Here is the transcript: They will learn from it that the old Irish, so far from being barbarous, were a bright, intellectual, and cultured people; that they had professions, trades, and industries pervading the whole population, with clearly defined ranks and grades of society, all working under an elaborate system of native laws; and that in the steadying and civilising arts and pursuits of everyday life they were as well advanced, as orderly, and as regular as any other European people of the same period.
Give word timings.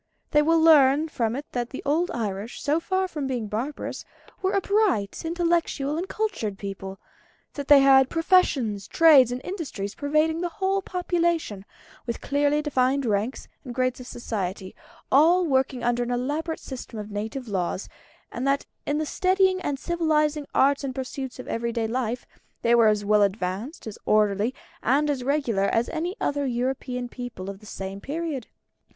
They 0.31 0.41
will 0.41 0.59
learn 0.59 1.09
from 1.09 1.35
it 1.35 1.45
that 1.51 1.69
the 1.69 1.83
old 1.85 2.09
Irish, 2.09 2.59
so 2.59 2.79
far 2.79 3.07
from 3.07 3.27
being 3.27 3.45
barbarous, 3.45 4.03
were 4.41 4.53
a 4.53 4.59
bright, 4.61 5.21
intellectual, 5.23 5.95
and 5.95 6.07
cultured 6.09 6.57
people; 6.57 6.97
that 7.53 7.67
they 7.67 7.81
had 7.81 8.09
professions, 8.09 8.87
trades, 8.87 9.31
and 9.31 9.41
industries 9.45 9.93
pervading 9.93 10.41
the 10.41 10.49
whole 10.49 10.81
population, 10.81 11.65
with 12.07 12.19
clearly 12.19 12.63
defined 12.63 13.05
ranks 13.05 13.47
and 13.63 13.75
grades 13.75 13.99
of 13.99 14.07
society, 14.07 14.75
all 15.11 15.45
working 15.45 15.83
under 15.83 16.01
an 16.01 16.09
elaborate 16.09 16.59
system 16.59 16.97
of 16.97 17.11
native 17.11 17.47
laws; 17.47 17.87
and 18.31 18.47
that 18.47 18.65
in 18.87 18.97
the 18.97 19.05
steadying 19.05 19.61
and 19.61 19.77
civilising 19.77 20.47
arts 20.55 20.83
and 20.83 20.95
pursuits 20.95 21.37
of 21.37 21.47
everyday 21.47 21.85
life 21.85 22.25
they 22.63 22.73
were 22.73 22.87
as 22.87 23.05
well 23.05 23.21
advanced, 23.21 23.85
as 23.85 23.99
orderly, 24.07 24.51
and 24.81 25.11
as 25.11 25.23
regular 25.23 25.65
as 25.65 25.89
any 25.89 26.15
other 26.19 26.47
European 26.47 27.07
people 27.07 27.51
of 27.51 27.59
the 27.59 27.67
same 27.67 28.01
period. 28.01 28.47